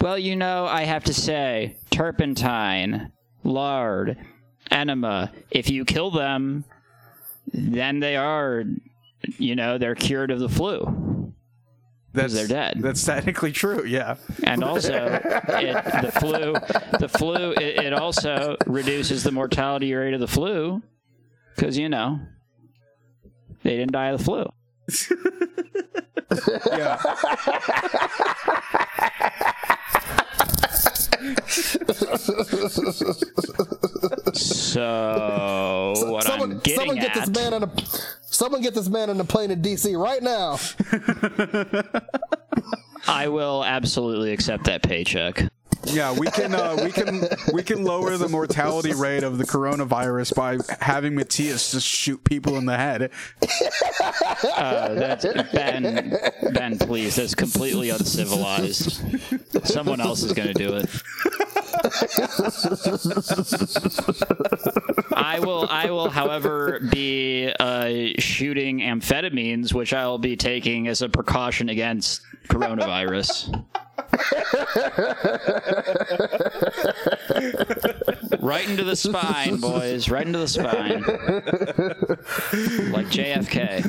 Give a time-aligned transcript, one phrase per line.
[0.00, 3.10] Well, you know, I have to say, turpentine,
[3.42, 4.16] lard,
[4.70, 6.64] enema, if you kill them,
[7.52, 8.64] then they are,
[9.38, 11.32] you know, they're cured of the flu.
[12.12, 12.78] That's they're dead.
[12.80, 13.84] That's technically true.
[13.84, 14.16] Yeah.
[14.44, 16.52] And also, it, the flu,
[16.98, 20.82] the flu, it, it also reduces the mortality rate of the flu
[21.54, 22.20] because, you know,
[23.62, 24.48] they didn't die of the flu.
[26.66, 26.98] Yeah.
[34.34, 37.70] So, what I'm someone, getting someone get at, this man on a
[38.26, 40.58] someone get this man on a plane in DC right now.
[43.08, 45.48] I will absolutely accept that paycheck.
[45.92, 50.34] Yeah, we can uh, we can we can lower the mortality rate of the coronavirus
[50.34, 53.10] by having Matthias just shoot people in the head.
[54.56, 56.18] Uh, that's Ben.
[56.52, 57.16] Ben, please.
[57.16, 59.02] That's completely uncivilized.
[59.64, 60.88] Someone else is going to do it.
[65.12, 65.66] I will.
[65.68, 72.22] I will, however, be uh, shooting amphetamines, which I'll be taking as a precaution against
[72.48, 73.64] coronavirus.
[78.40, 80.08] Right into the spine, boys.
[80.08, 81.02] Right into the spine.
[82.92, 83.84] Like JFK.